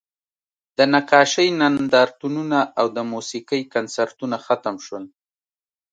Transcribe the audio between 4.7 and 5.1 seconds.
شول